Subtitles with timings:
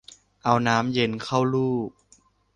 [0.43, 1.89] เอาน้ำเย็นเข้าลูบ